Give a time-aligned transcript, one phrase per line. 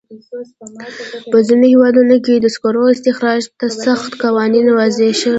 [1.31, 5.29] په ځینو هېوادونو کې د سکرو استخراج ته سخت قوانین وضع شوي.